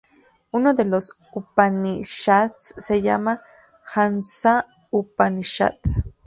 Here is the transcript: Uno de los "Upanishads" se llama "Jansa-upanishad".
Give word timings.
Uno 0.51 0.73
de 0.73 0.83
los 0.83 1.11
"Upanishads" 1.33 2.73
se 2.79 3.03
llama 3.03 3.39
"Jansa-upanishad". 3.93 5.75